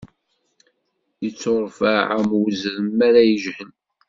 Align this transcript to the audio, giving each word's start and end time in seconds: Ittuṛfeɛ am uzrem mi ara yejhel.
Ittuṛfeɛ 1.27 1.99
am 2.17 2.27
uzrem 2.43 2.87
mi 2.97 3.03
ara 3.07 3.21
yejhel. 3.29 3.71